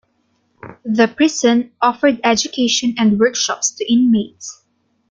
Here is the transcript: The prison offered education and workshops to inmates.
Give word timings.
The 0.83 1.07
prison 1.15 1.73
offered 1.79 2.21
education 2.23 2.95
and 2.97 3.19
workshops 3.19 3.69
to 3.75 3.85
inmates. 3.93 4.65